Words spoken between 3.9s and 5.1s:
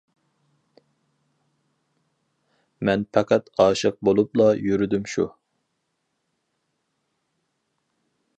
بولۇپلا يۈردۈم